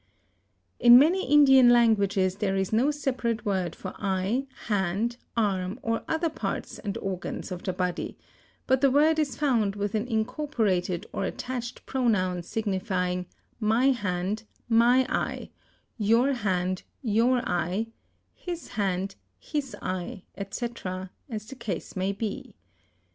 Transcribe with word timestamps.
In 0.79 0.97
many 0.97 1.31
Indian 1.31 1.69
languages 1.69 2.37
there 2.37 2.55
is 2.55 2.73
no 2.73 2.89
separate 2.89 3.45
word 3.45 3.75
for 3.75 3.93
eye, 3.99 4.47
hand, 4.65 5.17
arm, 5.37 5.77
or 5.83 6.01
other 6.07 6.27
parts 6.27 6.79
and 6.79 6.97
organs 6.97 7.51
of 7.51 7.61
the 7.61 7.71
body, 7.71 8.17
but 8.65 8.81
the 8.81 8.89
word 8.89 9.19
is 9.19 9.35
found 9.37 9.75
with 9.75 9.93
an 9.93 10.07
incorporated 10.07 11.05
or 11.13 11.23
attached 11.25 11.85
pronoun 11.85 12.41
signifying 12.41 13.27
my 13.59 13.91
hand, 13.91 14.41
my 14.67 15.05
eye; 15.07 15.51
your 15.99 16.33
hand, 16.33 16.81
your 17.03 17.47
eye; 17.47 17.85
his 18.33 18.69
hand, 18.69 19.13
his 19.37 19.75
eye, 19.83 20.23
etc., 20.35 21.11
as 21.29 21.45
the 21.45 21.55
case 21.55 21.95
may 21.95 22.11
be. 22.11 22.55